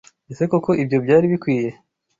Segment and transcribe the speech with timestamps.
[0.31, 1.69] Ese koko ibyo byari bikwiye?